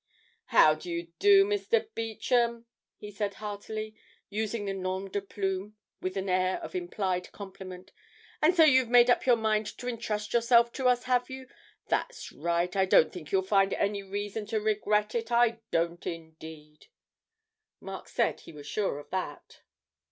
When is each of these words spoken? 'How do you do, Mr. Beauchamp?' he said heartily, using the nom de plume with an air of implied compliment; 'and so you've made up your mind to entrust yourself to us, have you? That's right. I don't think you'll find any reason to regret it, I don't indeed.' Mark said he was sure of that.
'How 0.45 0.73
do 0.73 0.89
you 0.89 1.09
do, 1.19 1.45
Mr. 1.45 1.87
Beauchamp?' 1.93 2.65
he 2.97 3.11
said 3.11 3.35
heartily, 3.35 3.95
using 4.31 4.65
the 4.65 4.73
nom 4.73 5.11
de 5.11 5.21
plume 5.21 5.75
with 6.01 6.17
an 6.17 6.27
air 6.27 6.59
of 6.63 6.73
implied 6.73 7.31
compliment; 7.31 7.91
'and 8.41 8.55
so 8.55 8.63
you've 8.63 8.89
made 8.89 9.11
up 9.11 9.27
your 9.27 9.35
mind 9.35 9.67
to 9.77 9.87
entrust 9.87 10.33
yourself 10.33 10.73
to 10.73 10.87
us, 10.87 11.03
have 11.03 11.29
you? 11.29 11.47
That's 11.89 12.31
right. 12.31 12.75
I 12.75 12.85
don't 12.85 13.13
think 13.13 13.31
you'll 13.31 13.43
find 13.43 13.75
any 13.75 14.01
reason 14.01 14.47
to 14.47 14.59
regret 14.59 15.13
it, 15.13 15.31
I 15.31 15.59
don't 15.69 16.03
indeed.' 16.07 16.87
Mark 17.79 18.07
said 18.09 18.39
he 18.39 18.51
was 18.51 18.65
sure 18.65 18.97
of 18.97 19.11
that. 19.11 19.61